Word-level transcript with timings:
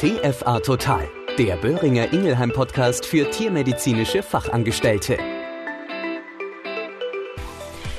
TFA 0.00 0.60
Total, 0.60 1.06
der 1.36 1.56
Böhringer 1.58 2.10
Ingelheim 2.14 2.50
Podcast 2.52 3.04
für 3.04 3.30
tiermedizinische 3.30 4.22
Fachangestellte. 4.22 5.18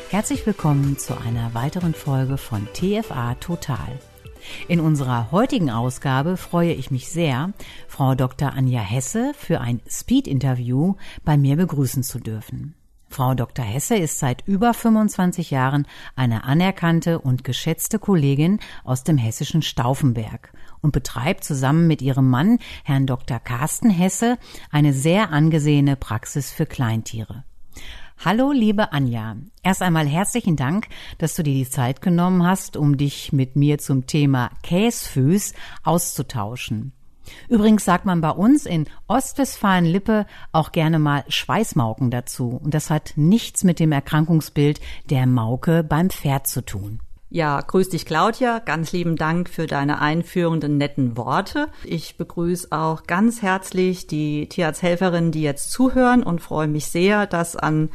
Herzlich 0.10 0.44
willkommen 0.48 0.98
zu 0.98 1.16
einer 1.16 1.54
weiteren 1.54 1.94
Folge 1.94 2.38
von 2.38 2.68
TFA 2.74 3.36
Total. 3.36 4.00
In 4.68 4.80
unserer 4.80 5.32
heutigen 5.32 5.70
Ausgabe 5.70 6.38
freue 6.38 6.74
ich 6.74 6.90
mich 6.90 7.08
sehr, 7.08 7.54
Frau 7.88 8.16
Dr. 8.16 8.52
Anja 8.52 8.82
Hesse 8.82 9.34
für 9.38 9.62
ein 9.62 9.80
Speed-Interview 9.88 10.96
bei 11.24 11.38
mir 11.38 11.56
begrüßen 11.56 12.02
zu 12.02 12.18
dürfen. 12.18 12.74
Frau 13.10 13.36
Dr. 13.36 13.64
Hesse 13.64 13.98
ist 13.98 14.18
seit 14.18 14.48
über 14.48 14.74
25 14.74 15.52
Jahren 15.52 15.86
eine 16.16 16.46
anerkannte 16.46 17.20
und 17.20 17.44
geschätzte 17.44 18.00
Kollegin 18.00 18.60
aus 18.84 19.04
dem 19.04 19.20
hessischen 19.20 19.62
Stauffenberg 19.62 20.52
und 20.82 20.92
betreibt 20.92 21.44
zusammen 21.44 21.88
mit 21.88 22.02
ihrem 22.02 22.30
Mann, 22.30 22.60
Herrn 22.84 23.08
Dr. 23.08 23.40
Carsten 23.40 23.90
Hesse, 23.90 24.38
eine 24.72 24.94
sehr 24.94 25.32
angesehene 25.32 25.96
Praxis 25.96 26.52
für 26.52 26.66
Kleintiere. 26.66 27.44
Hallo, 28.24 28.52
liebe 28.52 28.94
Anja. 28.94 29.36
Erst 29.64 29.82
einmal 29.82 30.06
herzlichen 30.06 30.56
Dank, 30.56 30.88
dass 31.18 31.36
du 31.36 31.42
dir 31.42 31.56
die 31.56 31.70
Zeit 31.70 32.02
genommen 32.02 32.46
hast, 32.46 32.78
um 32.78 32.96
dich 32.96 33.34
mit 33.34 33.56
mir 33.56 33.80
zum 33.80 34.06
Thema 34.06 34.52
Käsfüß 34.62 35.54
auszutauschen. 35.84 36.94
Übrigens 37.50 37.86
sagt 37.86 38.06
man 38.06 38.22
bei 38.22 38.30
uns 38.30 38.66
in 38.66 38.86
Ostwestfalen-Lippe 39.08 40.26
auch 40.52 40.72
gerne 40.72 41.00
mal 41.00 41.24
Schweißmauken 41.28 42.12
dazu. 42.12 42.60
Und 42.64 42.74
das 42.74 42.90
hat 42.90 43.14
nichts 43.16 43.64
mit 43.64 43.80
dem 43.80 43.92
Erkrankungsbild 43.92 44.80
der 45.10 45.26
Mauke 45.26 45.84
beim 45.84 46.10
Pferd 46.10 46.48
zu 46.48 46.64
tun. 46.64 47.00
Ja, 47.34 47.62
grüß 47.62 47.88
dich 47.88 48.06
Claudia. 48.06 48.60
Ganz 48.60 48.92
lieben 48.92 49.16
Dank 49.16 49.48
für 49.48 49.66
deine 49.66 50.02
einführenden 50.02 50.78
netten 50.78 51.16
Worte. 51.16 51.70
Ich 51.86 52.18
begrüße 52.18 52.68
auch 52.72 53.04
ganz 53.04 53.42
herzlich 53.42 54.06
die 54.06 54.50
Tierarzthelferinnen, 54.50 55.32
die 55.32 55.42
jetzt 55.42 55.72
zuhören 55.72 56.24
und 56.24 56.42
freue 56.42 56.68
mich 56.68 56.88
sehr, 56.88 57.28
dass 57.28 57.56
an 57.56 57.90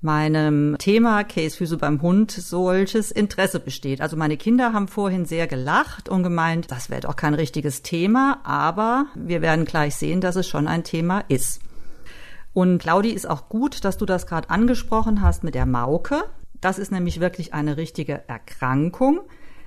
meinem 0.00 0.74
Thema 0.78 1.22
Käsefüße 1.22 1.76
beim 1.76 2.02
Hund 2.02 2.32
solches 2.32 3.12
Interesse 3.12 3.60
besteht. 3.60 4.00
Also 4.00 4.16
meine 4.16 4.36
Kinder 4.36 4.72
haben 4.72 4.88
vorhin 4.88 5.26
sehr 5.26 5.46
gelacht 5.46 6.08
und 6.08 6.24
gemeint, 6.24 6.72
das 6.72 6.90
wäre 6.90 7.02
doch 7.02 7.14
kein 7.14 7.34
richtiges 7.34 7.82
Thema, 7.82 8.40
aber 8.42 9.06
wir 9.14 9.42
werden 9.42 9.64
gleich 9.64 9.94
sehen, 9.94 10.20
dass 10.20 10.34
es 10.34 10.48
schon 10.48 10.66
ein 10.66 10.82
Thema 10.82 11.22
ist. 11.28 11.60
Und 12.52 12.80
Claudi 12.80 13.10
ist 13.10 13.30
auch 13.30 13.48
gut, 13.48 13.84
dass 13.84 13.96
du 13.96 14.06
das 14.06 14.26
gerade 14.26 14.50
angesprochen 14.50 15.22
hast 15.22 15.44
mit 15.44 15.54
der 15.54 15.66
Mauke. 15.66 16.24
Das 16.62 16.78
ist 16.78 16.92
nämlich 16.92 17.18
wirklich 17.18 17.52
eine 17.52 17.76
richtige 17.76 18.22
Erkrankung. 18.28 19.20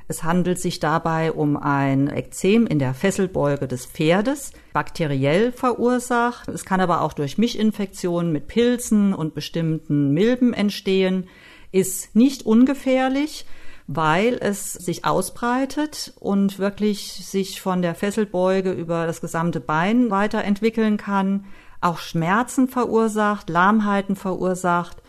Es 0.08 0.24
handelt 0.24 0.60
sich 0.60 0.80
dabei 0.80 1.34
um 1.34 1.58
ein 1.58 2.08
Ekzem 2.08 2.66
in 2.68 2.80
der 2.80 2.94
Fesselbeuge 2.94 3.68
des 3.68 3.86
Pferdes, 3.86 4.54
bakteriell 4.72 5.52
verursacht. 5.52 6.48
Es 6.48 6.64
kann 6.64 6.80
aber 6.80 7.02
auch 7.02 7.12
durch 7.12 7.38
Mischinfektionen 7.38 8.32
mit 8.32 8.48
Pilzen 8.48 9.14
und 9.14 9.34
bestimmten 9.34 10.14
Milben 10.14 10.54
entstehen, 10.54 11.28
ist 11.74 12.16
nicht 12.16 12.46
ungefährlich, 12.46 13.46
weil 13.88 14.36
es 14.40 14.72
sich 14.72 15.04
ausbreitet 15.04 16.14
und 16.22 16.60
wirklich 16.60 17.26
sich 17.26 17.60
von 17.60 17.82
der 17.82 17.94
Fesselbeuge 17.94 18.72
über 18.72 19.06
das 19.06 19.20
gesamte 19.20 19.60
Bein 19.60 20.12
weiterentwickeln 20.12 20.96
kann, 20.96 21.44
auch 21.82 21.98
Schmerzen 21.98 22.70
verursacht, 22.70 23.50
Lahmheiten 23.50 24.16
verursacht 24.16 25.02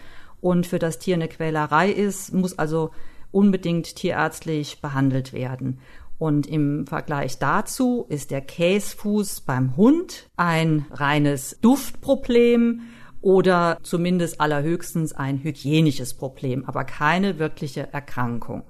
und 0.47 0.65
für 0.65 0.79
das 0.79 1.01
Tier 1.01 1.17
eine 1.17 1.27
Quälerei 1.27 1.91
ist, 1.91 2.33
muss 2.33 2.57
also 2.57 2.93
unbedingt 3.33 3.97
tierärztlich 3.97 4.81
behandelt 4.81 5.33
werden. 5.33 5.81
Und 6.19 6.47
im 6.47 6.87
Vergleich 6.87 7.41
dazu 7.41 8.07
ist 8.09 8.31
der 8.31 8.43
Käsfuß 8.43 9.41
beim 9.41 9.77
Hund 9.77 10.31
ein 10.37 10.87
reines 10.93 11.59
Duftproblem 11.63 12.83
oder 13.21 13.79
zumindest 13.83 14.41
allerhöchstens 14.41 15.13
ein 15.13 15.43
hygienisches 15.43 16.15
Problem, 16.15 16.65
aber 16.65 16.85
keine 16.85 17.41
wirkliche 17.41 17.93
Erkrankung. 17.93 18.63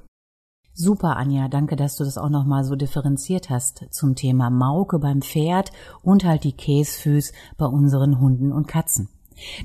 Super, 0.73 1.19
Anja, 1.19 1.49
danke, 1.49 1.77
dass 1.77 1.97
du 1.97 2.05
das 2.05 2.17
auch 2.17 2.31
nochmal 2.31 2.65
so 2.65 2.75
differenziert 2.75 3.51
hast 3.51 3.85
zum 3.91 4.15
Thema 4.15 4.49
Mauke 4.49 4.99
beim 4.99 5.21
Pferd 5.21 5.73
und 6.01 6.25
halt 6.25 6.45
die 6.45 6.57
Käsfüß 6.57 7.33
bei 7.59 7.67
unseren 7.67 8.19
Hunden 8.19 8.51
und 8.51 8.67
Katzen. 8.67 9.11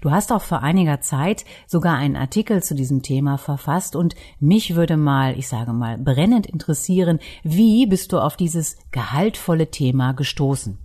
Du 0.01 0.11
hast 0.11 0.31
auch 0.31 0.41
vor 0.41 0.61
einiger 0.61 1.01
Zeit 1.01 1.45
sogar 1.67 1.95
einen 1.95 2.15
Artikel 2.15 2.61
zu 2.61 2.75
diesem 2.75 3.01
Thema 3.01 3.37
verfasst 3.37 3.95
und 3.95 4.15
mich 4.39 4.75
würde 4.75 4.97
mal, 4.97 5.37
ich 5.37 5.47
sage 5.47 5.73
mal, 5.73 5.97
brennend 5.97 6.45
interessieren, 6.47 7.19
wie 7.43 7.85
bist 7.85 8.11
du 8.11 8.19
auf 8.19 8.35
dieses 8.35 8.77
gehaltvolle 8.91 9.71
Thema 9.71 10.13
gestoßen? 10.13 10.77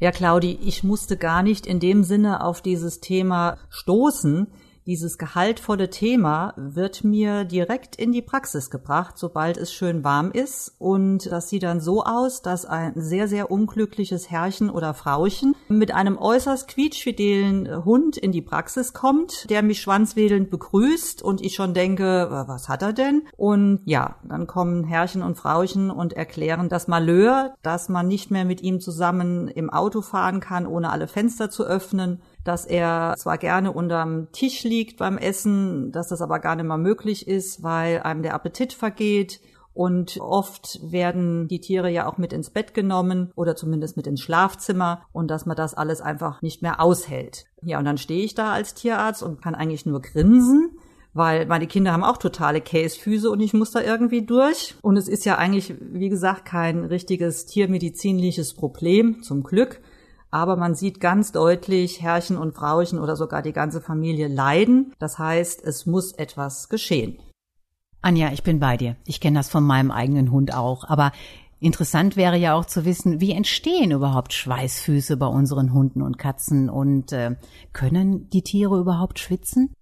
Ja, 0.00 0.10
Claudi, 0.10 0.58
ich 0.64 0.82
musste 0.82 1.16
gar 1.16 1.42
nicht 1.42 1.66
in 1.66 1.78
dem 1.78 2.02
Sinne 2.02 2.44
auf 2.44 2.60
dieses 2.60 3.00
Thema 3.00 3.58
stoßen 3.70 4.48
dieses 4.86 5.18
gehaltvolle 5.18 5.90
Thema 5.90 6.54
wird 6.56 7.04
mir 7.04 7.44
direkt 7.44 7.96
in 7.96 8.12
die 8.12 8.22
Praxis 8.22 8.70
gebracht, 8.70 9.16
sobald 9.16 9.56
es 9.56 9.72
schön 9.72 10.02
warm 10.02 10.32
ist. 10.32 10.74
Und 10.78 11.30
das 11.30 11.48
sieht 11.48 11.62
dann 11.62 11.80
so 11.80 12.04
aus, 12.04 12.42
dass 12.42 12.64
ein 12.66 12.92
sehr, 12.96 13.28
sehr 13.28 13.50
unglückliches 13.50 14.30
Herrchen 14.30 14.70
oder 14.70 14.94
Frauchen 14.94 15.54
mit 15.68 15.94
einem 15.94 16.18
äußerst 16.18 16.68
quietschfidelen 16.68 17.84
Hund 17.84 18.16
in 18.16 18.32
die 18.32 18.42
Praxis 18.42 18.92
kommt, 18.92 19.48
der 19.50 19.62
mich 19.62 19.80
schwanzwedelnd 19.80 20.50
begrüßt 20.50 21.22
und 21.22 21.40
ich 21.40 21.54
schon 21.54 21.74
denke, 21.74 22.28
was 22.30 22.68
hat 22.68 22.82
er 22.82 22.92
denn? 22.92 23.22
Und 23.36 23.80
ja, 23.84 24.16
dann 24.24 24.46
kommen 24.46 24.84
Herrchen 24.84 25.22
und 25.22 25.36
Frauchen 25.36 25.90
und 25.90 26.12
erklären 26.12 26.68
das 26.68 26.88
Malheur, 26.88 27.54
dass 27.62 27.88
man 27.88 28.08
nicht 28.08 28.30
mehr 28.30 28.44
mit 28.44 28.60
ihm 28.62 28.80
zusammen 28.80 29.48
im 29.48 29.70
Auto 29.70 30.02
fahren 30.02 30.40
kann, 30.40 30.66
ohne 30.66 30.90
alle 30.90 31.06
Fenster 31.06 31.50
zu 31.50 31.64
öffnen 31.64 32.20
dass 32.44 32.66
er 32.66 33.14
zwar 33.18 33.38
gerne 33.38 33.72
unterm 33.72 34.28
Tisch 34.32 34.64
liegt 34.64 34.98
beim 34.98 35.18
Essen, 35.18 35.92
dass 35.92 36.08
das 36.08 36.20
aber 36.20 36.40
gar 36.40 36.56
nicht 36.56 36.66
mehr 36.66 36.78
möglich 36.78 37.28
ist, 37.28 37.62
weil 37.62 38.00
einem 38.00 38.22
der 38.22 38.34
Appetit 38.34 38.72
vergeht. 38.72 39.40
Und 39.74 40.18
oft 40.20 40.80
werden 40.82 41.48
die 41.48 41.60
Tiere 41.60 41.88
ja 41.90 42.06
auch 42.06 42.18
mit 42.18 42.34
ins 42.34 42.50
Bett 42.50 42.74
genommen 42.74 43.32
oder 43.36 43.56
zumindest 43.56 43.96
mit 43.96 44.06
ins 44.06 44.20
Schlafzimmer 44.20 45.02
und 45.12 45.30
dass 45.30 45.46
man 45.46 45.56
das 45.56 45.72
alles 45.72 46.02
einfach 46.02 46.42
nicht 46.42 46.60
mehr 46.60 46.78
aushält. 46.78 47.46
Ja, 47.62 47.78
und 47.78 47.86
dann 47.86 47.96
stehe 47.96 48.22
ich 48.22 48.34
da 48.34 48.52
als 48.52 48.74
Tierarzt 48.74 49.22
und 49.22 49.40
kann 49.40 49.54
eigentlich 49.54 49.86
nur 49.86 50.02
grinsen, 50.02 50.72
weil 51.14 51.46
meine 51.46 51.66
Kinder 51.66 51.92
haben 51.92 52.04
auch 52.04 52.18
totale 52.18 52.60
Käsefüße 52.60 53.30
und 53.30 53.40
ich 53.40 53.54
muss 53.54 53.70
da 53.70 53.80
irgendwie 53.80 54.26
durch. 54.26 54.74
Und 54.82 54.98
es 54.98 55.08
ist 55.08 55.24
ja 55.24 55.38
eigentlich, 55.38 55.74
wie 55.80 56.10
gesagt, 56.10 56.44
kein 56.44 56.84
richtiges 56.84 57.46
tiermedizinliches 57.46 58.52
Problem, 58.52 59.22
zum 59.22 59.42
Glück 59.42 59.80
aber 60.32 60.56
man 60.56 60.74
sieht 60.74 60.98
ganz 60.98 61.30
deutlich, 61.30 62.00
Herrchen 62.00 62.38
und 62.38 62.54
Frauchen 62.54 62.98
oder 62.98 63.16
sogar 63.16 63.42
die 63.42 63.52
ganze 63.52 63.82
Familie 63.82 64.28
leiden. 64.28 64.94
Das 64.98 65.18
heißt, 65.18 65.62
es 65.62 65.84
muss 65.84 66.12
etwas 66.12 66.70
geschehen. 66.70 67.18
Anja, 68.00 68.32
ich 68.32 68.42
bin 68.42 68.58
bei 68.58 68.78
dir. 68.78 68.96
Ich 69.04 69.20
kenne 69.20 69.38
das 69.38 69.50
von 69.50 69.62
meinem 69.62 69.90
eigenen 69.90 70.32
Hund 70.32 70.54
auch. 70.54 70.88
Aber 70.88 71.12
interessant 71.60 72.16
wäre 72.16 72.38
ja 72.38 72.54
auch 72.54 72.64
zu 72.64 72.86
wissen, 72.86 73.20
wie 73.20 73.32
entstehen 73.32 73.90
überhaupt 73.90 74.32
Schweißfüße 74.32 75.18
bei 75.18 75.26
unseren 75.26 75.74
Hunden 75.74 76.00
und 76.00 76.18
Katzen 76.18 76.70
und 76.70 77.12
äh, 77.12 77.36
können 77.74 78.30
die 78.30 78.42
Tiere 78.42 78.80
überhaupt 78.80 79.18
schwitzen? 79.18 79.74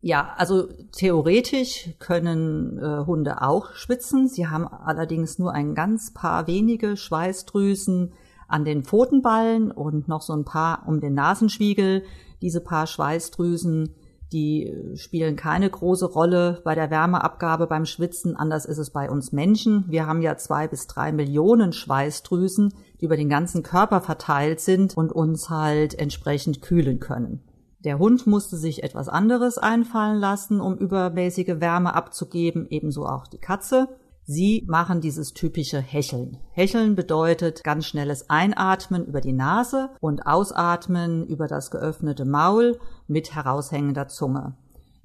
Ja, 0.00 0.34
also 0.36 0.68
theoretisch 0.92 1.90
können 1.98 2.78
äh, 2.78 3.04
Hunde 3.06 3.42
auch 3.42 3.74
schwitzen. 3.74 4.28
Sie 4.28 4.46
haben 4.46 4.66
allerdings 4.66 5.38
nur 5.38 5.52
ein 5.52 5.74
ganz 5.74 6.14
paar 6.14 6.46
wenige 6.46 6.96
Schweißdrüsen 6.96 8.14
an 8.48 8.64
den 8.64 8.84
Pfotenballen 8.84 9.70
und 9.70 10.08
noch 10.08 10.22
so 10.22 10.32
ein 10.32 10.44
paar 10.44 10.84
um 10.86 11.00
den 11.00 11.14
Nasenschwiegel. 11.14 12.04
Diese 12.42 12.60
paar 12.60 12.86
Schweißdrüsen, 12.86 13.94
die 14.32 14.72
spielen 14.96 15.36
keine 15.36 15.70
große 15.70 16.06
Rolle 16.06 16.60
bei 16.64 16.74
der 16.74 16.90
Wärmeabgabe 16.90 17.66
beim 17.66 17.86
Schwitzen. 17.86 18.36
Anders 18.36 18.64
ist 18.66 18.78
es 18.78 18.90
bei 18.90 19.10
uns 19.10 19.32
Menschen. 19.32 19.84
Wir 19.88 20.06
haben 20.06 20.22
ja 20.22 20.36
zwei 20.36 20.66
bis 20.66 20.86
drei 20.86 21.12
Millionen 21.12 21.72
Schweißdrüsen, 21.72 22.74
die 23.00 23.04
über 23.04 23.16
den 23.16 23.28
ganzen 23.28 23.62
Körper 23.62 24.00
verteilt 24.00 24.60
sind 24.60 24.96
und 24.96 25.12
uns 25.12 25.50
halt 25.50 25.98
entsprechend 25.98 26.62
kühlen 26.62 27.00
können. 27.00 27.42
Der 27.84 27.98
Hund 27.98 28.26
musste 28.26 28.56
sich 28.56 28.82
etwas 28.82 29.08
anderes 29.08 29.58
einfallen 29.58 30.18
lassen, 30.18 30.60
um 30.60 30.76
übermäßige 30.78 31.60
Wärme 31.60 31.94
abzugeben, 31.94 32.66
ebenso 32.70 33.06
auch 33.06 33.26
die 33.26 33.38
Katze. 33.38 33.88
Sie 34.26 34.64
machen 34.66 35.02
dieses 35.02 35.34
typische 35.34 35.80
Hecheln. 35.80 36.38
Hecheln 36.52 36.94
bedeutet 36.94 37.62
ganz 37.62 37.86
schnelles 37.86 38.30
Einatmen 38.30 39.04
über 39.04 39.20
die 39.20 39.34
Nase 39.34 39.90
und 40.00 40.26
Ausatmen 40.26 41.26
über 41.26 41.46
das 41.46 41.70
geöffnete 41.70 42.24
Maul 42.24 42.78
mit 43.06 43.34
heraushängender 43.34 44.08
Zunge. 44.08 44.54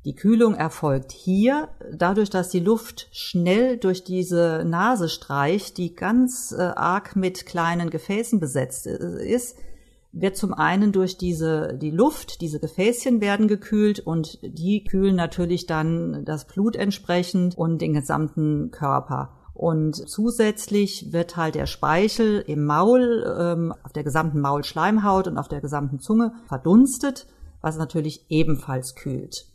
Die 0.05 0.15
Kühlung 0.15 0.55
erfolgt 0.55 1.11
hier 1.11 1.67
dadurch, 1.91 2.29
dass 2.29 2.49
die 2.49 2.61
Luft 2.61 3.09
schnell 3.11 3.75
durch 3.75 4.05
diese 4.05 4.63
Nase 4.65 5.09
streicht, 5.09 5.77
die 5.77 5.93
ganz 5.93 6.53
äh, 6.57 6.61
arg 6.61 7.17
mit 7.17 7.45
kleinen 7.45 7.89
Gefäßen 7.89 8.39
besetzt 8.39 8.87
äh, 8.87 9.27
ist, 9.27 9.57
wird 10.11 10.37
zum 10.37 10.53
einen 10.53 10.91
durch 10.91 11.17
diese, 11.17 11.77
die 11.79 11.91
Luft, 11.91 12.41
diese 12.41 12.59
Gefäßchen 12.59 13.21
werden 13.21 13.47
gekühlt 13.47 13.99
und 13.99 14.39
die 14.41 14.83
kühlen 14.83 15.15
natürlich 15.15 15.67
dann 15.67 16.25
das 16.25 16.47
Blut 16.47 16.75
entsprechend 16.75 17.57
und 17.57 17.79
den 17.79 17.93
gesamten 17.93 18.71
Körper. 18.71 19.33
Und 19.53 20.09
zusätzlich 20.09 21.11
wird 21.11 21.35
halt 21.35 21.55
der 21.55 21.65
Speichel 21.65 22.39
im 22.47 22.65
Maul, 22.65 23.25
ähm, 23.39 23.73
auf 23.83 23.91
der 23.91 24.03
gesamten 24.03 24.39
Maulschleimhaut 24.39 25.27
und 25.27 25.37
auf 25.37 25.49
der 25.49 25.61
gesamten 25.61 25.99
Zunge 25.99 26.33
verdunstet, 26.47 27.27
was 27.61 27.77
natürlich 27.77 28.25
ebenfalls 28.29 28.95
kühlt. 28.95 29.45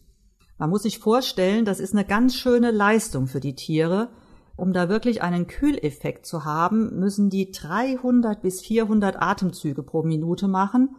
Man 0.58 0.70
muss 0.70 0.82
sich 0.82 0.98
vorstellen, 0.98 1.64
das 1.64 1.80
ist 1.80 1.94
eine 1.94 2.04
ganz 2.04 2.36
schöne 2.36 2.70
Leistung 2.70 3.26
für 3.26 3.40
die 3.40 3.54
Tiere. 3.54 4.10
Um 4.56 4.72
da 4.72 4.88
wirklich 4.88 5.22
einen 5.22 5.46
Kühleffekt 5.46 6.26
zu 6.26 6.44
haben, 6.44 6.98
müssen 6.98 7.28
die 7.28 7.50
300 7.50 8.40
bis 8.40 8.60
400 8.60 9.20
Atemzüge 9.20 9.82
pro 9.82 10.02
Minute 10.02 10.46
machen. 10.46 10.96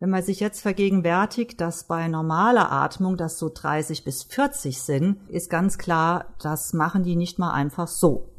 Wenn 0.00 0.10
man 0.10 0.22
sich 0.22 0.40
jetzt 0.40 0.60
vergegenwärtigt, 0.60 1.60
dass 1.60 1.84
bei 1.84 2.08
normaler 2.08 2.72
Atmung 2.72 3.16
das 3.16 3.38
so 3.38 3.50
30 3.52 4.04
bis 4.04 4.22
40 4.22 4.80
sind, 4.80 5.28
ist 5.28 5.50
ganz 5.50 5.78
klar, 5.78 6.34
das 6.42 6.72
machen 6.72 7.02
die 7.02 7.16
nicht 7.16 7.38
mal 7.38 7.52
einfach 7.52 7.86
so. 7.86 8.30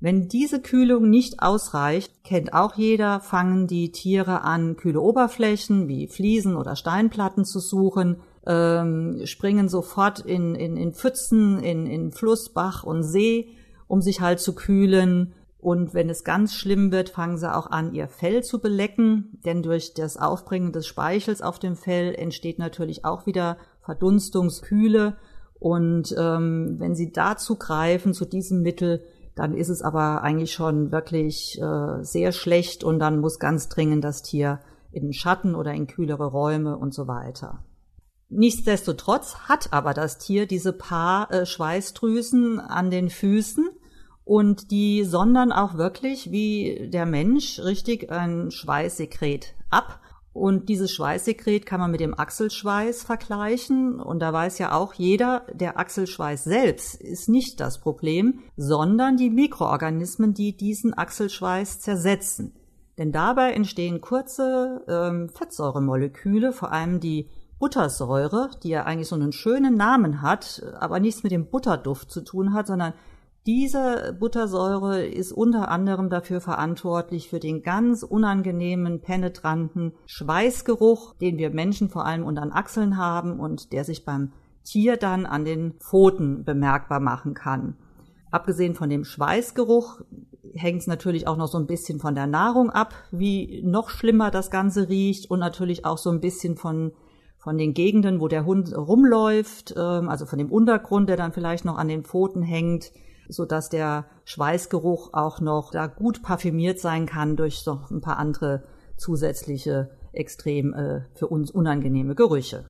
Wenn 0.00 0.28
diese 0.28 0.60
Kühlung 0.60 1.08
nicht 1.08 1.40
ausreicht, 1.40 2.24
kennt 2.24 2.52
auch 2.52 2.74
jeder, 2.74 3.20
fangen 3.20 3.66
die 3.66 3.92
Tiere 3.92 4.42
an, 4.42 4.76
kühle 4.76 5.00
Oberflächen 5.00 5.88
wie 5.88 6.08
Fliesen 6.08 6.56
oder 6.56 6.76
Steinplatten 6.76 7.46
zu 7.46 7.60
suchen, 7.60 8.16
ähm, 8.46 9.22
springen 9.24 9.70
sofort 9.70 10.20
in, 10.20 10.54
in, 10.54 10.76
in 10.76 10.92
Pfützen, 10.92 11.62
in, 11.62 11.86
in 11.86 12.12
Fluss, 12.12 12.50
Bach 12.50 12.84
und 12.84 13.02
See, 13.02 13.56
um 13.86 14.00
sich 14.02 14.20
halt 14.20 14.40
zu 14.40 14.54
kühlen. 14.54 15.34
Und 15.58 15.94
wenn 15.94 16.10
es 16.10 16.24
ganz 16.24 16.54
schlimm 16.54 16.92
wird, 16.92 17.08
fangen 17.08 17.38
sie 17.38 17.54
auch 17.54 17.70
an, 17.70 17.94
ihr 17.94 18.08
Fell 18.08 18.42
zu 18.42 18.60
belecken, 18.60 19.38
denn 19.44 19.62
durch 19.62 19.94
das 19.94 20.16
Aufbringen 20.16 20.72
des 20.72 20.86
Speichels 20.86 21.40
auf 21.40 21.58
dem 21.58 21.76
Fell 21.76 22.14
entsteht 22.14 22.58
natürlich 22.58 23.04
auch 23.04 23.26
wieder 23.26 23.56
Verdunstungskühle. 23.80 25.16
Und 25.58 26.14
ähm, 26.18 26.76
wenn 26.78 26.94
sie 26.94 27.12
dazu 27.12 27.56
greifen, 27.56 28.12
zu 28.12 28.26
diesem 28.26 28.60
Mittel, 28.60 29.02
dann 29.34 29.54
ist 29.54 29.68
es 29.68 29.82
aber 29.82 30.22
eigentlich 30.22 30.52
schon 30.52 30.92
wirklich 30.92 31.60
äh, 31.60 32.02
sehr 32.02 32.32
schlecht 32.32 32.84
und 32.84 32.98
dann 32.98 33.18
muss 33.18 33.38
ganz 33.38 33.68
dringend 33.68 34.04
das 34.04 34.22
Tier 34.22 34.60
in 34.92 35.04
den 35.04 35.12
Schatten 35.12 35.54
oder 35.54 35.72
in 35.72 35.86
kühlere 35.86 36.26
Räume 36.26 36.76
und 36.76 36.94
so 36.94 37.08
weiter. 37.08 37.64
Nichtsdestotrotz 38.28 39.36
hat 39.48 39.72
aber 39.72 39.92
das 39.92 40.18
Tier 40.18 40.46
diese 40.46 40.72
paar 40.72 41.30
äh, 41.32 41.46
Schweißdrüsen 41.46 42.60
an 42.60 42.90
den 42.90 43.10
Füßen 43.10 43.68
und 44.24 44.70
die 44.70 45.04
sondern 45.04 45.52
auch 45.52 45.74
wirklich 45.74 46.30
wie 46.30 46.88
der 46.88 47.06
Mensch 47.06 47.60
richtig 47.60 48.10
ein 48.10 48.50
Schweißsekret 48.50 49.54
ab 49.70 50.00
und 50.34 50.68
dieses 50.68 50.90
Schweißsekret 50.90 51.64
kann 51.64 51.78
man 51.78 51.92
mit 51.92 52.00
dem 52.00 52.18
Achselschweiß 52.18 53.04
vergleichen. 53.04 54.00
Und 54.00 54.18
da 54.18 54.32
weiß 54.32 54.58
ja 54.58 54.72
auch 54.72 54.92
jeder, 54.94 55.46
der 55.52 55.78
Achselschweiß 55.78 56.42
selbst 56.42 57.00
ist 57.00 57.28
nicht 57.28 57.60
das 57.60 57.78
Problem, 57.78 58.40
sondern 58.56 59.16
die 59.16 59.30
Mikroorganismen, 59.30 60.34
die 60.34 60.56
diesen 60.56 60.92
Achselschweiß 60.92 61.78
zersetzen. 61.78 62.52
Denn 62.98 63.12
dabei 63.12 63.52
entstehen 63.52 64.00
kurze 64.00 64.84
ähm, 64.88 65.28
Fettsäuremoleküle, 65.28 66.52
vor 66.52 66.72
allem 66.72 66.98
die 66.98 67.28
Buttersäure, 67.60 68.50
die 68.64 68.70
ja 68.70 68.82
eigentlich 68.84 69.08
so 69.08 69.14
einen 69.14 69.32
schönen 69.32 69.76
Namen 69.76 70.20
hat, 70.20 70.64
aber 70.80 70.98
nichts 70.98 71.22
mit 71.22 71.30
dem 71.30 71.48
Butterduft 71.48 72.10
zu 72.10 72.22
tun 72.22 72.54
hat, 72.54 72.66
sondern 72.66 72.92
diese 73.46 74.16
Buttersäure 74.18 75.04
ist 75.04 75.30
unter 75.30 75.68
anderem 75.68 76.08
dafür 76.08 76.40
verantwortlich 76.40 77.28
für 77.28 77.40
den 77.40 77.62
ganz 77.62 78.02
unangenehmen, 78.02 79.02
penetranten 79.02 79.92
Schweißgeruch, 80.06 81.14
den 81.16 81.36
wir 81.36 81.50
Menschen 81.50 81.90
vor 81.90 82.06
allem 82.06 82.24
unter 82.24 82.42
den 82.42 82.52
Achseln 82.52 82.96
haben 82.96 83.38
und 83.38 83.72
der 83.72 83.84
sich 83.84 84.06
beim 84.06 84.32
Tier 84.64 84.96
dann 84.96 85.26
an 85.26 85.44
den 85.44 85.74
Pfoten 85.74 86.44
bemerkbar 86.44 87.00
machen 87.00 87.34
kann. 87.34 87.76
Abgesehen 88.30 88.74
von 88.74 88.88
dem 88.88 89.04
Schweißgeruch 89.04 90.00
hängt 90.54 90.80
es 90.80 90.86
natürlich 90.86 91.28
auch 91.28 91.36
noch 91.36 91.48
so 91.48 91.58
ein 91.58 91.66
bisschen 91.66 92.00
von 92.00 92.14
der 92.14 92.26
Nahrung 92.26 92.70
ab, 92.70 92.94
wie 93.10 93.62
noch 93.62 93.90
schlimmer 93.90 94.30
das 94.30 94.50
Ganze 94.50 94.88
riecht 94.88 95.30
und 95.30 95.38
natürlich 95.38 95.84
auch 95.84 95.98
so 95.98 96.10
ein 96.10 96.20
bisschen 96.20 96.56
von 96.56 96.92
von 97.36 97.58
den 97.58 97.74
Gegenden, 97.74 98.20
wo 98.20 98.28
der 98.28 98.46
Hund 98.46 98.74
rumläuft, 98.74 99.74
ähm, 99.76 100.08
also 100.08 100.24
von 100.24 100.38
dem 100.38 100.50
Untergrund, 100.50 101.10
der 101.10 101.18
dann 101.18 101.34
vielleicht 101.34 101.66
noch 101.66 101.76
an 101.76 101.88
den 101.88 102.02
Pfoten 102.02 102.40
hängt, 102.40 102.90
so 103.28 103.44
dass 103.44 103.68
der 103.68 104.06
Schweißgeruch 104.24 105.10
auch 105.12 105.40
noch 105.40 105.70
da 105.70 105.86
gut 105.86 106.22
parfümiert 106.22 106.78
sein 106.78 107.06
kann 107.06 107.36
durch 107.36 107.64
noch 107.66 107.90
ein 107.90 108.00
paar 108.00 108.18
andere 108.18 108.62
zusätzliche 108.96 109.90
extrem 110.12 110.72
äh, 110.74 111.02
für 111.14 111.28
uns 111.28 111.50
unangenehme 111.50 112.14
Gerüche. 112.14 112.66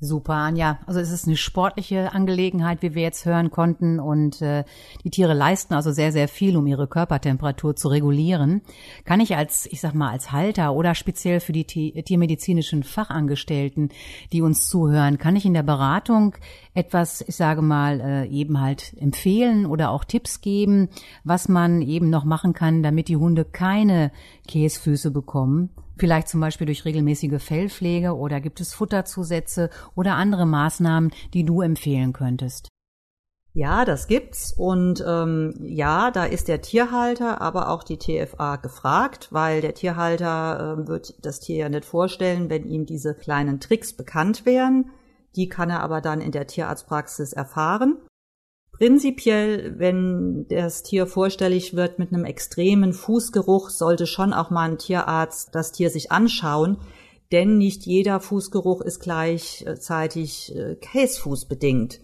Super, 0.00 0.34
Anja. 0.34 0.78
Also 0.86 1.00
es 1.00 1.10
ist 1.10 1.26
eine 1.26 1.36
sportliche 1.36 2.12
Angelegenheit, 2.12 2.82
wie 2.82 2.94
wir 2.94 3.02
jetzt 3.02 3.24
hören 3.24 3.50
konnten. 3.50 4.00
Und 4.00 4.42
äh, 4.42 4.64
die 5.04 5.10
Tiere 5.10 5.34
leisten 5.34 5.72
also 5.72 5.92
sehr, 5.92 6.12
sehr 6.12 6.28
viel, 6.28 6.56
um 6.56 6.66
ihre 6.66 6.88
Körpertemperatur 6.88 7.76
zu 7.76 7.88
regulieren. 7.88 8.62
Kann 9.04 9.20
ich 9.20 9.36
als, 9.36 9.66
ich 9.66 9.80
sag 9.80 9.94
mal, 9.94 10.10
als 10.10 10.32
Halter 10.32 10.74
oder 10.74 10.94
speziell 10.94 11.40
für 11.40 11.52
die 11.52 11.64
tiermedizinischen 11.64 12.82
Fachangestellten, 12.82 13.90
die 14.32 14.42
uns 14.42 14.68
zuhören, 14.68 15.18
kann 15.18 15.36
ich 15.36 15.46
in 15.46 15.54
der 15.54 15.62
Beratung 15.62 16.34
etwas, 16.74 17.22
ich 17.26 17.36
sage 17.36 17.62
mal, 17.62 18.00
äh, 18.00 18.26
eben 18.26 18.60
halt 18.60 18.94
empfehlen 19.00 19.64
oder 19.64 19.90
auch 19.90 20.04
Tipps 20.04 20.40
geben, 20.40 20.88
was 21.22 21.48
man 21.48 21.82
eben 21.82 22.10
noch 22.10 22.24
machen 22.24 22.52
kann, 22.52 22.82
damit 22.82 23.08
die 23.08 23.16
Hunde 23.16 23.44
keine 23.44 24.10
Käsfüße 24.48 25.10
bekommen? 25.12 25.70
Vielleicht 25.96 26.28
zum 26.28 26.40
Beispiel 26.40 26.66
durch 26.66 26.84
regelmäßige 26.84 27.42
Fellpflege 27.42 28.16
oder 28.16 28.40
gibt 28.40 28.60
es 28.60 28.74
Futterzusätze 28.74 29.70
oder 29.94 30.14
andere 30.14 30.46
Maßnahmen, 30.46 31.12
die 31.32 31.44
du 31.44 31.60
empfehlen 31.60 32.12
könntest? 32.12 32.68
Ja, 33.56 33.84
das 33.84 34.08
gibt's 34.08 34.52
und 34.52 35.04
ähm, 35.06 35.54
ja, 35.60 36.10
da 36.10 36.24
ist 36.24 36.48
der 36.48 36.60
Tierhalter, 36.60 37.40
aber 37.40 37.68
auch 37.70 37.84
die 37.84 37.98
TFA 37.98 38.56
gefragt, 38.56 39.28
weil 39.30 39.60
der 39.60 39.74
Tierhalter 39.74 40.78
äh, 40.80 40.88
wird 40.88 41.24
das 41.24 41.38
Tier 41.38 41.58
ja 41.58 41.68
nicht 41.68 41.84
vorstellen, 41.84 42.50
wenn 42.50 42.66
ihm 42.66 42.84
diese 42.84 43.14
kleinen 43.14 43.60
Tricks 43.60 43.92
bekannt 43.92 44.44
wären. 44.44 44.90
Die 45.36 45.48
kann 45.48 45.70
er 45.70 45.84
aber 45.84 46.00
dann 46.00 46.20
in 46.20 46.32
der 46.32 46.48
Tierarztpraxis 46.48 47.32
erfahren. 47.32 47.98
Prinzipiell, 48.84 49.78
wenn 49.78 50.46
das 50.48 50.82
Tier 50.82 51.06
vorstellig 51.06 51.74
wird 51.74 51.98
mit 51.98 52.12
einem 52.12 52.26
extremen 52.26 52.92
Fußgeruch, 52.92 53.70
sollte 53.70 54.06
schon 54.06 54.34
auch 54.34 54.50
mal 54.50 54.72
ein 54.72 54.76
Tierarzt 54.76 55.54
das 55.54 55.72
Tier 55.72 55.88
sich 55.88 56.12
anschauen, 56.12 56.76
denn 57.32 57.56
nicht 57.56 57.86
jeder 57.86 58.20
Fußgeruch 58.20 58.82
ist 58.82 59.00
gleichzeitig 59.00 60.54
äh, 60.54 60.74
Käsfuß 60.74 61.46
bedingt. 61.46 62.00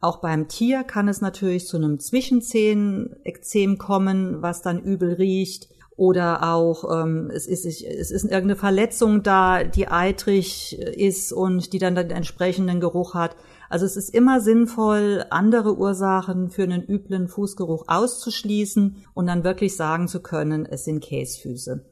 Auch 0.00 0.16
beim 0.16 0.48
Tier 0.48 0.82
kann 0.82 1.06
es 1.06 1.20
natürlich 1.20 1.68
zu 1.68 1.76
einem 1.76 2.00
Zwischenzehenekzem 2.00 3.78
kommen, 3.78 4.42
was 4.42 4.60
dann 4.60 4.82
übel 4.82 5.12
riecht. 5.12 5.68
Oder 5.96 6.52
auch 6.52 7.02
ähm, 7.02 7.30
es, 7.32 7.46
ist, 7.46 7.64
es 7.64 8.10
ist 8.10 8.24
irgendeine 8.24 8.56
Verletzung 8.56 9.22
da, 9.22 9.62
die 9.62 9.86
eitrig 9.86 10.76
ist 10.78 11.32
und 11.32 11.72
die 11.72 11.78
dann 11.78 11.94
den 11.94 12.10
entsprechenden 12.10 12.80
Geruch 12.80 13.14
hat. 13.14 13.36
Also 13.70 13.86
es 13.86 13.96
ist 13.96 14.12
immer 14.12 14.40
sinnvoll, 14.40 15.24
andere 15.30 15.76
Ursachen 15.76 16.50
für 16.50 16.64
einen 16.64 16.82
üblen 16.82 17.28
Fußgeruch 17.28 17.84
auszuschließen 17.86 19.04
und 19.14 19.26
dann 19.26 19.44
wirklich 19.44 19.76
sagen 19.76 20.08
zu 20.08 20.20
können, 20.20 20.66
es 20.66 20.84
sind 20.84 21.02
Käsfüße. 21.02 21.84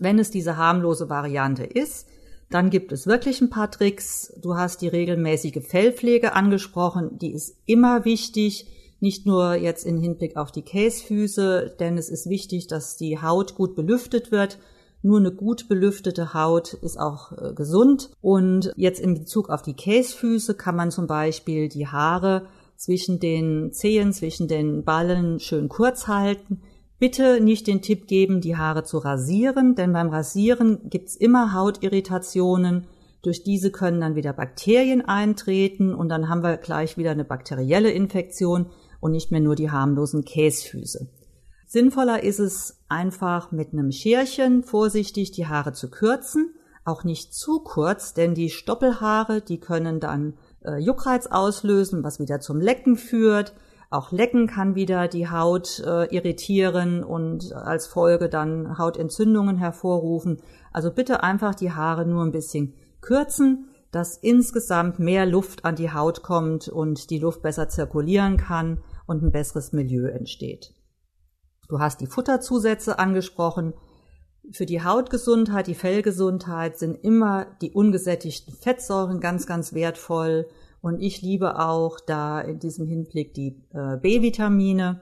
Wenn 0.00 0.18
es 0.18 0.30
diese 0.30 0.56
harmlose 0.56 1.08
Variante 1.08 1.64
ist, 1.64 2.08
dann 2.50 2.70
gibt 2.70 2.92
es 2.92 3.06
wirklich 3.06 3.40
ein 3.40 3.50
paar 3.50 3.70
Tricks. 3.70 4.32
Du 4.40 4.56
hast 4.56 4.82
die 4.82 4.88
regelmäßige 4.88 5.66
Fellpflege 5.66 6.34
angesprochen, 6.34 7.18
die 7.18 7.32
ist 7.32 7.56
immer 7.64 8.04
wichtig, 8.04 8.66
nicht 9.04 9.26
nur 9.26 9.54
jetzt 9.54 9.84
in 9.84 9.98
Hinblick 9.98 10.36
auf 10.36 10.50
die 10.50 10.62
Käsfüße, 10.62 11.76
denn 11.78 11.98
es 11.98 12.08
ist 12.08 12.28
wichtig, 12.28 12.66
dass 12.66 12.96
die 12.96 13.20
Haut 13.20 13.54
gut 13.54 13.76
belüftet 13.76 14.32
wird, 14.32 14.58
nur 15.02 15.18
eine 15.18 15.30
gut 15.30 15.68
belüftete 15.68 16.32
Haut 16.32 16.72
ist 16.72 16.98
auch 16.98 17.32
äh, 17.32 17.52
gesund. 17.52 18.08
Und 18.22 18.72
jetzt 18.74 18.98
in 18.98 19.12
Bezug 19.12 19.50
auf 19.50 19.60
die 19.60 19.74
Käsfüße 19.74 20.54
kann 20.54 20.76
man 20.76 20.90
zum 20.90 21.06
Beispiel 21.06 21.68
die 21.68 21.86
Haare 21.86 22.46
zwischen 22.76 23.20
den 23.20 23.70
Zehen, 23.72 24.14
zwischen 24.14 24.48
den 24.48 24.82
Ballen 24.82 25.38
schön 25.40 25.68
kurz 25.68 26.08
halten. 26.08 26.62
Bitte 26.98 27.42
nicht 27.42 27.66
den 27.66 27.82
Tipp 27.82 28.06
geben, 28.06 28.40
die 28.40 28.56
Haare 28.56 28.84
zu 28.84 28.96
rasieren, 28.96 29.74
denn 29.74 29.92
beim 29.92 30.08
Rasieren 30.08 30.88
gibt's 30.88 31.16
immer 31.16 31.52
Hautirritationen. 31.52 32.86
Durch 33.20 33.42
diese 33.42 33.70
können 33.70 34.00
dann 34.00 34.14
wieder 34.14 34.32
Bakterien 34.32 35.02
eintreten 35.02 35.94
und 35.94 36.08
dann 36.08 36.30
haben 36.30 36.42
wir 36.42 36.56
gleich 36.56 36.96
wieder 36.96 37.10
eine 37.10 37.24
bakterielle 37.26 37.90
Infektion 37.90 38.70
und 39.04 39.12
nicht 39.12 39.30
mehr 39.30 39.40
nur 39.40 39.54
die 39.54 39.70
harmlosen 39.70 40.24
Käsfüße. 40.24 41.06
Sinnvoller 41.66 42.22
ist 42.22 42.38
es 42.38 42.78
einfach 42.88 43.52
mit 43.52 43.74
einem 43.74 43.92
Scherchen 43.92 44.62
vorsichtig 44.62 45.30
die 45.30 45.46
Haare 45.46 45.74
zu 45.74 45.90
kürzen, 45.90 46.54
auch 46.86 47.04
nicht 47.04 47.34
zu 47.34 47.60
kurz, 47.60 48.14
denn 48.14 48.34
die 48.34 48.48
Stoppelhaare, 48.48 49.42
die 49.42 49.60
können 49.60 50.00
dann 50.00 50.38
äh, 50.64 50.78
Juckreiz 50.78 51.26
auslösen, 51.26 52.02
was 52.02 52.18
wieder 52.18 52.40
zum 52.40 52.62
Lecken 52.62 52.96
führt. 52.96 53.52
Auch 53.90 54.10
Lecken 54.10 54.46
kann 54.46 54.74
wieder 54.74 55.06
die 55.06 55.28
Haut 55.28 55.80
äh, 55.80 56.06
irritieren 56.06 57.04
und 57.04 57.52
als 57.52 57.86
Folge 57.86 58.30
dann 58.30 58.78
Hautentzündungen 58.78 59.58
hervorrufen. 59.58 60.38
Also 60.72 60.90
bitte 60.90 61.22
einfach 61.22 61.54
die 61.54 61.72
Haare 61.72 62.06
nur 62.06 62.24
ein 62.24 62.32
bisschen 62.32 62.72
kürzen, 63.02 63.68
dass 63.90 64.16
insgesamt 64.16 64.98
mehr 64.98 65.26
Luft 65.26 65.66
an 65.66 65.76
die 65.76 65.92
Haut 65.92 66.22
kommt 66.22 66.68
und 66.68 67.10
die 67.10 67.18
Luft 67.18 67.42
besser 67.42 67.68
zirkulieren 67.68 68.38
kann 68.38 68.78
und 69.06 69.22
ein 69.22 69.32
besseres 69.32 69.72
Milieu 69.72 70.06
entsteht. 70.06 70.74
Du 71.68 71.80
hast 71.80 72.00
die 72.00 72.06
Futterzusätze 72.06 72.98
angesprochen. 72.98 73.74
Für 74.52 74.66
die 74.66 74.82
Hautgesundheit, 74.82 75.66
die 75.66 75.74
Fellgesundheit 75.74 76.78
sind 76.78 77.02
immer 77.02 77.46
die 77.62 77.70
ungesättigten 77.70 78.54
Fettsäuren 78.54 79.20
ganz, 79.20 79.46
ganz 79.46 79.72
wertvoll. 79.72 80.46
Und 80.82 81.00
ich 81.00 81.22
liebe 81.22 81.58
auch 81.58 81.98
da 81.98 82.40
in 82.40 82.58
diesem 82.58 82.86
Hinblick 82.86 83.32
die 83.32 83.62
äh, 83.72 83.96
B-Vitamine. 83.96 85.00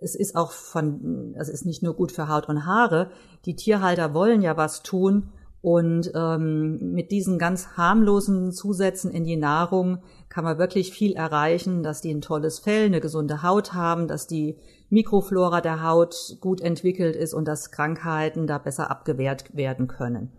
Es 0.00 0.14
ist 0.14 0.36
auch 0.36 0.52
von, 0.52 1.34
es 1.38 1.48
ist 1.48 1.64
nicht 1.64 1.82
nur 1.82 1.94
gut 1.94 2.12
für 2.12 2.28
Haut 2.28 2.48
und 2.48 2.66
Haare. 2.66 3.10
Die 3.46 3.56
Tierhalter 3.56 4.12
wollen 4.12 4.42
ja 4.42 4.56
was 4.56 4.82
tun. 4.82 5.32
Und 5.60 6.12
ähm, 6.14 6.92
mit 6.92 7.10
diesen 7.10 7.38
ganz 7.38 7.68
harmlosen 7.76 8.52
Zusätzen 8.52 9.10
in 9.10 9.24
die 9.24 9.36
Nahrung 9.36 10.02
kann 10.38 10.44
man 10.44 10.58
wirklich 10.58 10.92
viel 10.92 11.14
erreichen, 11.14 11.82
dass 11.82 12.00
die 12.00 12.14
ein 12.14 12.20
tolles 12.20 12.60
Fell, 12.60 12.84
eine 12.84 13.00
gesunde 13.00 13.42
Haut 13.42 13.74
haben, 13.74 14.06
dass 14.06 14.28
die 14.28 14.56
Mikroflora 14.88 15.60
der 15.60 15.82
Haut 15.82 16.36
gut 16.40 16.60
entwickelt 16.60 17.16
ist 17.16 17.34
und 17.34 17.48
dass 17.48 17.72
Krankheiten 17.72 18.46
da 18.46 18.58
besser 18.58 18.88
abgewehrt 18.88 19.56
werden 19.56 19.88
können. 19.88 20.30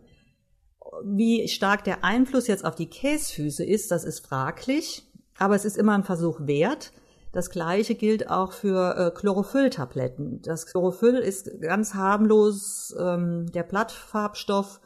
Wie 1.04 1.50
stark 1.50 1.84
der 1.84 2.06
Einfluss 2.06 2.48
jetzt 2.48 2.64
auf 2.64 2.76
die 2.76 2.90
Käsfüße 2.90 3.66
ist, 3.66 3.92
das 3.92 4.06
ist 4.06 4.26
fraglich, 4.26 5.06
aber 5.38 5.56
es 5.56 5.66
ist 5.66 5.78
immer 5.78 5.96
ein 5.96 6.06
Versuch 6.06 6.40
wert. 6.48 6.94
Das 7.34 7.50
gleiche 7.50 7.96
gilt 7.96 8.30
auch 8.30 8.54
für 8.54 8.96
äh, 8.96 9.12
Chlorophylltabletten. 9.12 10.42
Das 10.44 10.66
Chlorophyll 10.66 11.18
ist 11.18 11.60
ganz 11.60 11.94
harmlos 11.94 12.96
ähm, 12.98 13.52
der 13.52 13.64
Blattfarbstoff, 13.64 14.80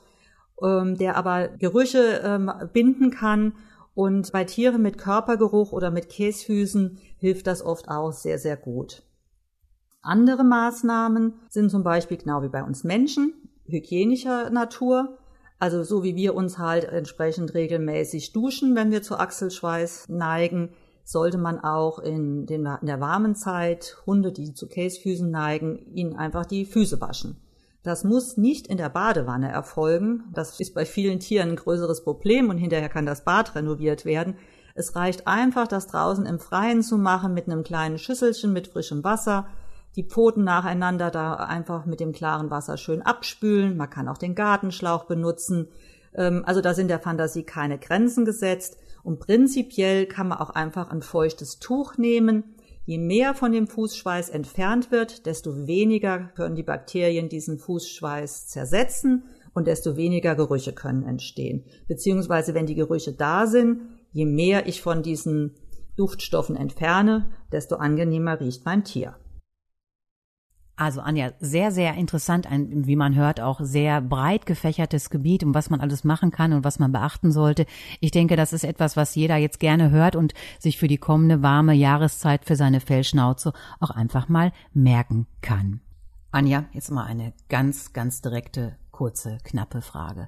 ähm, 0.64 0.98
der 0.98 1.18
aber 1.18 1.50
Gerüche 1.50 2.20
ähm, 2.24 2.52
binden 2.74 3.12
kann. 3.12 3.54
Und 3.96 4.32
bei 4.32 4.44
Tieren 4.44 4.82
mit 4.82 4.98
Körpergeruch 4.98 5.72
oder 5.72 5.92
mit 5.92 6.10
Käsfüßen 6.10 6.98
hilft 7.18 7.48
das 7.48 7.62
oft 7.62 7.90
auch 7.90 8.12
sehr, 8.12 8.40
sehr 8.40 8.58
gut. 8.58 9.04
Andere 10.02 10.44
Maßnahmen 10.44 11.34
sind 11.50 11.70
zum 11.70 11.84
Beispiel 11.84 12.18
genau 12.18 12.42
wie 12.42 12.50
bei 12.50 12.64
uns 12.64 12.84
Menschen, 12.84 13.34
hygienischer 13.66 14.50
Natur. 14.50 15.18
Also 15.60 15.84
so 15.84 16.04
wie 16.04 16.16
wir 16.16 16.36
uns 16.36 16.58
halt 16.58 16.84
entsprechend 16.86 17.54
regelmäßig 17.54 18.34
duschen, 18.34 18.76
wenn 18.76 18.92
wir 18.92 19.02
zu 19.02 19.18
Achselschweiß 19.18 20.10
neigen, 20.10 20.74
sollte 21.06 21.38
man 21.38 21.60
auch 21.60 22.00
in, 22.00 22.46
den, 22.46 22.66
in 22.66 22.88
der 22.88 23.00
warmen 23.00 23.36
Zeit 23.36 23.98
Hunde, 24.06 24.32
die 24.32 24.54
zu 24.54 24.68
Käsefüßen 24.68 25.30
neigen, 25.30 25.78
ihnen 25.94 26.16
einfach 26.16 26.46
die 26.46 26.66
Füße 26.66 27.00
waschen. 27.00 27.38
Das 27.84 28.06
muss 28.06 28.38
nicht 28.38 28.68
in 28.68 28.78
der 28.78 28.90
Badewanne 28.90 29.52
erfolgen. 29.52 30.24
Das 30.34 30.60
ist 30.60 30.74
bei 30.74 30.86
vielen 30.86 31.20
Tieren 31.20 31.50
ein 31.50 31.56
größeres 31.58 32.04
Problem 32.04 32.50
und 32.50 32.58
hinterher 32.58 32.90
kann 32.90 33.06
das 33.06 33.26
Bad 33.26 33.56
renoviert 33.56 34.06
werden. 34.06 34.36
Es 34.74 34.96
reicht 34.96 35.28
einfach, 35.28 35.68
das 35.68 35.88
draußen 35.88 36.26
im 36.26 36.40
Freien 36.40 36.82
zu 36.82 36.98
machen 36.98 37.34
mit 37.34 37.48
einem 37.48 37.64
kleinen 37.64 37.98
Schüsselchen 37.98 38.54
mit 38.54 38.70
frischem 38.70 39.04
Wasser, 39.04 39.48
die 39.96 40.04
Pfoten 40.04 40.44
nacheinander 40.44 41.12
da 41.12 41.36
einfach 41.36 41.86
mit 41.86 42.00
dem 42.00 42.14
klaren 42.14 42.50
Wasser 42.50 42.78
schön 42.78 43.04
abspülen. 43.04 43.78
Man 43.78 43.90
kann 43.90 44.08
auch 44.08 44.18
den 44.18 44.34
Gartenschlauch 44.34 45.04
benutzen. 45.04 45.68
Ähm, 46.16 46.44
also 46.48 46.62
da 46.62 46.74
sind 46.74 46.88
der 46.88 47.00
Fantasie 47.00 47.44
keine 47.44 47.78
Grenzen 47.78 48.26
gesetzt. 48.26 48.78
Und 49.04 49.20
prinzipiell 49.20 50.06
kann 50.08 50.30
man 50.30 50.40
auch 50.40 50.50
einfach 50.52 50.90
ein 50.90 51.02
feuchtes 51.02 51.60
Tuch 51.60 51.98
nehmen. 51.98 52.56
Je 52.86 52.98
mehr 52.98 53.34
von 53.34 53.54
dem 53.54 53.68
Fußschweiß 53.68 54.30
entfernt 54.30 54.92
wird, 54.92 55.26
desto 55.26 55.68
weniger 55.68 56.32
können 56.36 56.56
die 56.56 56.64
Bakterien 56.64 57.30
diesen 57.30 57.58
Fußschweiß 57.58 58.48
zersetzen 58.48 59.24
und 59.54 59.68
desto 59.68 59.96
weniger 59.96 60.36
Gerüche 60.36 60.74
können 60.74 61.04
entstehen. 61.04 61.64
Beziehungsweise 61.88 62.54
wenn 62.54 62.66
die 62.66 62.76
Gerüche 62.76 63.14
da 63.14 63.48
sind, 63.48 63.84
je 64.12 64.26
mehr 64.26 64.68
ich 64.68 64.82
von 64.82 65.02
diesen 65.02 65.56
Duftstoffen 65.96 66.58
entferne, 66.58 67.32
desto 67.52 67.76
angenehmer 67.76 68.40
riecht 68.40 68.66
mein 68.66 68.84
Tier. 68.84 69.16
Also 70.76 71.02
Anja, 71.02 71.34
sehr, 71.40 71.72
sehr 71.72 71.94
interessant, 71.94 72.48
ein, 72.48 72.88
wie 72.88 72.96
man 72.96 73.14
hört, 73.14 73.40
auch 73.40 73.60
sehr 73.62 74.02
breit 74.02 74.48
gefächertes 74.48 75.12
Gebiet, 75.12 75.44
um 75.44 75.54
was 75.54 75.70
man 75.70 75.82
alles 75.82 76.04
machen 76.04 76.32
kann 76.32 76.52
und 76.52 76.64
was 76.64 76.80
man 76.80 76.92
beachten 76.92 77.32
sollte. 77.32 77.68
Ich 78.00 78.10
denke, 78.10 78.36
das 78.36 78.54
ist 78.54 78.64
etwas, 78.64 78.98
was 78.98 79.14
jeder 79.14 79.38
jetzt 79.38 79.60
gerne 79.60 79.92
hört 79.92 80.16
und 80.16 80.34
sich 80.58 80.80
für 80.80 80.88
die 80.88 80.98
kommende 80.98 81.44
warme 81.44 81.74
Jahreszeit 81.74 82.46
für 82.46 82.56
seine 82.56 82.80
Fellschnauze 82.80 83.54
auch 83.80 83.92
einfach 83.92 84.30
mal 84.30 84.52
merken 84.74 85.28
kann. 85.42 85.82
Anja, 86.32 86.66
jetzt 86.72 86.90
mal 86.90 87.06
eine 87.06 87.34
ganz, 87.50 87.94
ganz 87.94 88.22
direkte, 88.22 88.76
kurze, 88.90 89.38
knappe 89.44 89.82
Frage. 89.82 90.28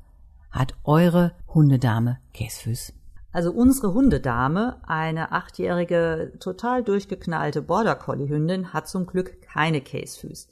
Hat 0.51 0.75
eure 0.83 1.31
Hundedame 1.47 2.19
Käsfüß? 2.33 2.93
Also 3.35 3.51
unsere 3.51 3.93
Hundedame, 3.93 4.77
eine 4.87 5.33
achtjährige, 5.33 6.31
total 6.39 6.85
durchgeknallte 6.85 7.61
Border 7.61 7.95
Collie 7.95 8.29
Hündin, 8.29 8.71
hat 8.71 8.87
zum 8.87 9.07
Glück 9.07 9.41
keine 9.41 9.81
Käsefüß. 9.81 10.47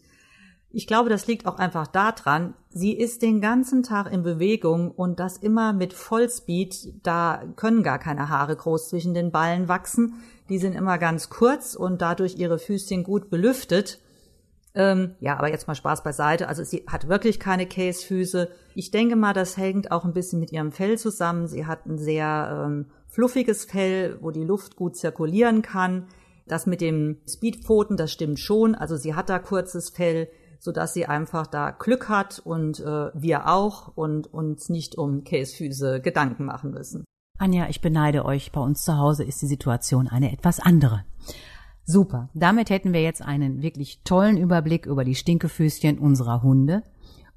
Ich 0.70 0.86
glaube, 0.86 1.10
das 1.10 1.26
liegt 1.26 1.46
auch 1.46 1.60
einfach 1.60 1.88
daran, 1.88 2.56
sie 2.72 2.92
ist 2.92 3.22
den 3.22 3.40
ganzen 3.40 3.84
Tag 3.84 4.12
in 4.12 4.22
Bewegung 4.22 4.92
und 4.92 5.22
das 5.22 5.38
immer 5.38 5.72
mit 5.72 5.94
Vollspeed. 5.94 6.96
Da 7.04 7.44
können 7.56 7.84
gar 7.84 8.00
keine 8.00 8.28
Haare 8.28 8.58
groß 8.58 8.90
zwischen 8.90 9.14
den 9.14 9.32
Ballen 9.32 9.70
wachsen. 9.70 10.16
Die 10.50 10.58
sind 10.58 10.76
immer 10.76 10.98
ganz 10.98 11.30
kurz 11.30 11.76
und 11.76 12.02
dadurch 12.02 12.36
ihre 12.36 12.60
Füßchen 12.60 13.06
gut 13.06 13.30
belüftet. 13.30 14.02
Ähm, 14.76 15.16
ja, 15.20 15.38
aber 15.38 15.50
jetzt 15.50 15.68
mal 15.68 15.76
Spaß 15.76 16.04
beiseite. 16.04 16.48
Also 16.48 16.64
sie 16.64 16.86
hat 16.88 17.08
wirklich 17.08 17.40
keine 17.40 17.66
Käsefüße. 17.66 18.50
Ich 18.74 18.92
denke 18.92 19.16
mal, 19.16 19.34
das 19.34 19.58
hängt 19.58 19.92
auch 19.92 20.04
ein 20.04 20.14
bisschen 20.14 20.40
mit 20.40 20.52
ihrem 20.52 20.72
Fell 20.72 20.98
zusammen. 20.98 21.48
Sie 21.48 21.66
hat 21.66 21.86
ein 21.86 21.98
sehr 21.98 22.66
ähm, 22.66 22.88
fluffiges 23.08 23.66
Fell, 23.66 24.18
wo 24.22 24.32
die 24.32 24.44
Luft 24.44 24.76
gut 24.76 24.98
zirkulieren 24.98 25.62
kann. 25.62 26.08
Das 26.48 26.66
mit 26.66 26.82
dem 26.82 27.18
Speedpfoten, 27.28 27.98
das 27.98 28.12
stimmt 28.12 28.40
schon. 28.40 28.76
Also 28.76 28.98
sie 28.98 29.14
hat 29.14 29.30
da 29.30 29.40
kurzes 29.40 29.92
Fell, 29.92 30.28
so 30.60 30.72
dass 30.72 30.94
sie 30.94 31.06
einfach 31.06 31.46
da 31.46 31.72
Glück 31.72 32.10
hat 32.10 32.40
und 32.44 32.80
äh, 32.80 33.12
wir 33.14 33.48
auch 33.48 33.96
und 33.96 34.34
uns 34.34 34.70
nicht 34.70 34.98
um 34.98 35.24
Käsefüße 35.24 36.02
Gedanken 36.02 36.46
machen 36.46 36.72
müssen. 36.72 37.06
Anja, 37.38 37.68
ich 37.70 37.82
beneide 37.82 38.26
euch. 38.26 38.52
Bei 38.52 38.62
uns 38.62 38.84
zu 38.84 38.98
Hause 38.98 39.24
ist 39.24 39.42
die 39.42 39.48
Situation 39.48 40.08
eine 40.08 40.32
etwas 40.32 40.60
andere. 40.60 41.04
Super. 41.86 42.30
Damit 42.34 42.70
hätten 42.70 42.94
wir 42.94 43.02
jetzt 43.02 43.22
einen 43.22 43.62
wirklich 43.62 44.02
tollen 44.04 44.38
Überblick 44.38 44.86
über 44.86 45.04
die 45.04 45.16
Stinkefüßchen 45.16 46.00
unserer 46.00 46.42
Hunde 46.42 46.84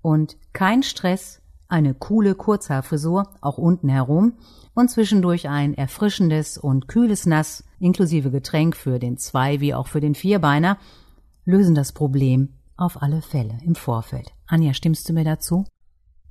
und 0.03 0.37
kein 0.53 0.83
Stress, 0.83 1.43
eine 1.69 1.95
coole 1.95 2.37
Kurzhaarfrisur, 2.37 3.29
auch 3.41 3.59
unten 3.59 3.89
herum 3.89 4.35
und 4.75 4.89
zwischendurch 4.89 5.49
ein 5.49 5.75
erfrischendes 5.75 6.59
und 6.59 6.87
kühles 6.87 7.27
Nass 7.27 7.65
inklusive 7.81 8.31
Getränk 8.31 8.77
für 8.77 9.01
den 9.01 9.19
Zwei- 9.19 9.61
wie 9.61 9.75
auch 9.75 9.89
für 9.89 10.01
den 10.01 10.15
Vierbeiner 10.15 10.79
lösen 11.45 11.75
das 11.75 11.93
Problem 11.93 12.51
auf 12.77 13.03
alle 13.03 13.23
Fälle 13.23 13.59
im 13.65 13.75
Vorfeld. 13.75 14.33
Anja, 14.47 14.75
stimmst 14.75 15.09
du 15.09 15.13
mir 15.13 15.25
dazu? 15.25 15.65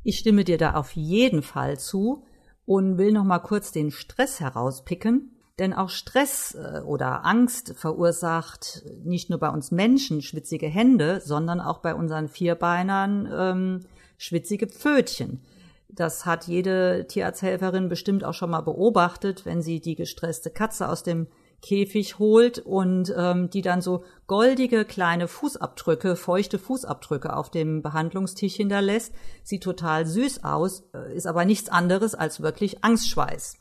Ich 0.03 0.19
stimme 0.19 0.43
dir 0.43 0.57
da 0.57 0.75
auf 0.75 0.95
jeden 0.95 1.41
Fall 1.41 1.79
zu 1.79 2.24
und 2.65 2.98
will 2.98 3.12
noch 3.12 3.24
mal 3.24 3.39
kurz 3.39 3.72
den 3.72 3.91
Stress 3.91 4.39
herauspicken. 4.39 5.34
Denn 5.57 5.74
auch 5.74 5.89
Stress 5.89 6.55
äh, 6.55 6.81
oder 6.81 7.25
Angst 7.25 7.74
verursacht 7.75 8.83
nicht 9.03 9.29
nur 9.29 9.39
bei 9.39 9.50
uns 9.50 9.71
Menschen 9.71 10.21
schwitzige 10.21 10.67
Hände, 10.67 11.21
sondern 11.24 11.62
auch 11.62 11.79
bei 11.79 11.95
unseren 11.95 12.27
Vierbeinern 12.27 13.29
ähm, 13.31 13.79
schwitzige 14.17 14.67
Pfötchen. 14.67 15.41
Das 15.88 16.25
hat 16.25 16.47
jede 16.47 17.05
Tierarzthelferin 17.07 17.88
bestimmt 17.88 18.25
auch 18.25 18.33
schon 18.33 18.50
mal 18.50 18.62
beobachtet, 18.62 19.45
wenn 19.45 19.62
sie 19.62 19.79
die 19.79 19.95
gestresste 19.95 20.50
Katze 20.50 20.89
aus 20.89 21.03
dem 21.03 21.27
Käfig 21.62 22.19
holt 22.19 22.59
und 22.59 23.13
ähm, 23.17 23.50
die 23.50 23.62
dann 23.62 23.81
so 23.81 24.03
goldige 24.27 24.83
kleine 24.83 25.29
Fußabdrücke, 25.29 26.17
feuchte 26.17 26.59
Fußabdrücke 26.59 27.35
auf 27.35 27.50
dem 27.50 27.81
Behandlungstisch 27.81 28.55
hinterlässt. 28.55 29.13
Sieht 29.43 29.63
total 29.63 30.05
süß 30.05 30.43
aus, 30.43 30.83
äh, 30.93 31.15
ist 31.15 31.27
aber 31.27 31.45
nichts 31.45 31.69
anderes 31.69 32.13
als 32.13 32.41
wirklich 32.41 32.83
Angstschweiß. 32.83 33.57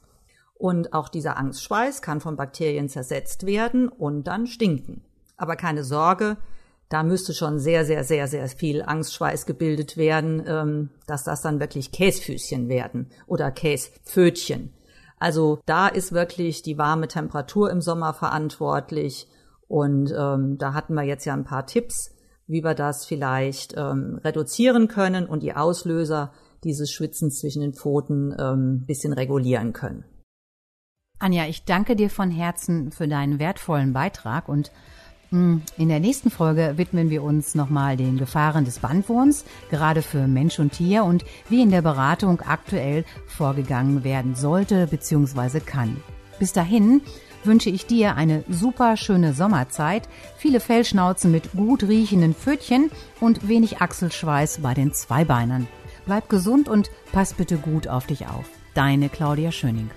Und 0.55 0.93
auch 0.93 1.09
dieser 1.09 1.37
Angstschweiß 1.37 2.01
kann 2.01 2.21
von 2.21 2.37
Bakterien 2.37 2.89
zersetzt 2.89 3.45
werden 3.45 3.89
und 3.89 4.25
dann 4.25 4.47
stinken. 4.47 5.03
Aber 5.37 5.57
keine 5.57 5.85
Sorge, 5.85 6.37
da 6.89 7.03
müsste 7.03 7.35
schon 7.35 7.59
sehr, 7.59 7.85
sehr, 7.85 8.05
sehr, 8.05 8.29
sehr 8.29 8.49
viel 8.49 8.83
Angstschweiß 8.83 9.47
gebildet 9.47 9.97
werden, 9.97 10.45
ähm, 10.47 10.91
dass 11.07 11.25
das 11.25 11.43
dann 11.43 11.61
wirklich 11.61 11.93
Käsfüßchen 11.93 12.69
werden 12.69 13.11
oder 13.27 13.51
Käspfötchen. 13.51 14.73
Also 15.19 15.59
da 15.67 15.89
ist 15.89 16.13
wirklich 16.13 16.63
die 16.63 16.79
warme 16.79 17.09
Temperatur 17.09 17.71
im 17.71 17.81
Sommer 17.81 18.15
verantwortlich. 18.15 19.27
Und 19.67 20.15
ähm, 20.17 20.59
da 20.59 20.75
hatten 20.75 20.95
wir 20.95 21.03
jetzt 21.03 21.25
ja 21.25 21.33
ein 21.33 21.45
paar 21.45 21.67
Tipps, 21.67 22.15
wie 22.47 22.63
wir 22.63 22.75
das 22.75 23.07
vielleicht 23.07 23.75
ähm, 23.77 24.21
reduzieren 24.23 24.89
können 24.89 25.27
und 25.27 25.43
die 25.43 25.55
Auslöser 25.55 26.33
dieses 26.63 26.93
Schwitzens 26.93 27.41
zwischen 27.41 27.63
den 27.63 27.73
Pfoten 27.73 28.35
ähm, 28.39 28.85
bisschen 28.87 29.13
regulieren 29.13 29.73
können. 29.73 30.05
Anja, 31.19 31.47
ich 31.47 31.65
danke 31.65 31.97
dir 31.97 32.11
von 32.11 32.31
Herzen 32.31 32.91
für 32.91 33.07
deinen 33.07 33.39
wertvollen 33.39 33.93
Beitrag 33.93 34.49
und 34.49 34.73
hm, 35.31 35.63
in 35.79 35.89
der 35.89 36.01
nächsten 36.01 36.31
Folge 36.31 36.75
widmen 36.77 37.09
wir 37.09 37.23
uns 37.23 37.55
nochmal 37.55 37.97
den 37.97 38.19
Gefahren 38.19 38.65
des 38.65 38.81
Bandwurms, 38.81 39.45
gerade 39.71 40.03
für 40.03 40.27
Mensch 40.27 40.59
und 40.59 40.73
Tier 40.73 41.05
und 41.05 41.25
wie 41.49 41.63
in 41.63 41.71
der 41.71 41.83
Beratung 41.83 42.41
aktuell 42.41 43.05
vorgegangen 43.27 44.05
werden 44.05 44.35
sollte 44.35 44.87
bzw. 44.89 45.61
kann. 45.61 45.97
Bis 46.39 46.53
dahin 46.53 47.01
wünsche 47.45 47.71
ich 47.71 47.87
dir 47.87 48.17
eine 48.17 48.45
super 48.49 48.97
schöne 48.97 49.35
Sommerzeit, 49.35 50.09
viele 50.37 50.61
Fellschnauzen 50.61 51.31
mit 51.31 51.53
gut 51.53 51.85
riechenden 51.85 52.35
Pfötchen 52.35 52.91
und 53.21 53.49
wenig 53.49 53.81
Achselschweiß 53.81 54.61
bei 54.63 54.75
den 54.75 54.93
Zweibeinern. 54.93 55.69
Bleib 56.07 56.29
gesund 56.29 56.69
und 56.69 56.91
pass 57.13 57.35
bitte 57.35 57.57
gut 57.57 57.87
auf 57.89 58.07
dich 58.07 58.27
auf. 58.27 58.45
Deine 58.75 59.09
Claudia 59.09 59.53
Schöning. 59.53 59.91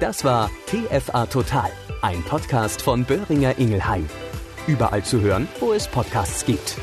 Das 0.00 0.24
war 0.24 0.50
TFA 0.66 1.24
Total, 1.24 1.70
ein 2.02 2.22
Podcast 2.24 2.82
von 2.82 3.04
Böhringer 3.04 3.58
Ingelheim. 3.58 4.06
Überall 4.66 5.02
zu 5.02 5.22
hören, 5.22 5.48
wo 5.58 5.72
es 5.72 5.88
Podcasts 5.88 6.44
gibt. 6.44 6.76